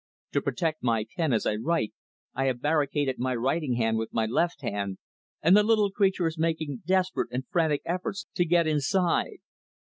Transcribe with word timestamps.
To 0.31 0.41
protect 0.41 0.81
my 0.81 1.05
pen 1.15 1.31
as 1.31 1.45
I 1.45 1.57
write 1.57 1.93
I 2.33 2.45
have 2.45 2.59
barricaded 2.59 3.19
my 3.19 3.35
writing 3.35 3.75
hand 3.75 3.99
with 3.99 4.11
my 4.11 4.25
left 4.25 4.63
hand 4.63 4.97
and 5.43 5.55
the 5.55 5.61
little 5.61 5.91
creature 5.91 6.25
is 6.25 6.39
making 6.39 6.81
desperate 6.87 7.29
and 7.31 7.45
frantic 7.51 7.83
efforts 7.85 8.25
to 8.33 8.43
get 8.45 8.65
inside. 8.65 9.37